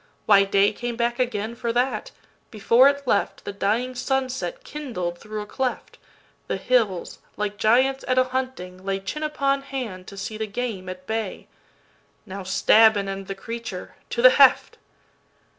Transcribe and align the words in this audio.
—Why, 0.25 0.45
dayCame 0.45 0.97
back 0.97 1.19
again 1.19 1.53
for 1.53 1.71
that! 1.73 2.09
before 2.49 2.89
it 2.89 3.05
left, 3.05 3.45
The 3.45 3.53
dying 3.53 3.93
sunset 3.93 4.63
kindled 4.63 5.19
through 5.19 5.41
a 5.41 5.45
cleft:The 5.45 6.57
hills, 6.57 7.19
like 7.37 7.57
giants 7.57 8.03
at 8.07 8.17
a 8.17 8.23
hunting, 8.23 8.83
lay, 8.83 8.99
Chin 8.99 9.21
upon 9.21 9.61
hand, 9.61 10.07
to 10.07 10.17
see 10.17 10.39
the 10.39 10.47
game 10.47 10.89
at 10.89 11.05
bay,—"Now 11.05 12.41
stab 12.41 12.97
and 12.97 13.07
end 13.07 13.27
the 13.27 13.35
creature—to 13.35 14.21
the 14.23 14.31
heft!" 14.31 14.79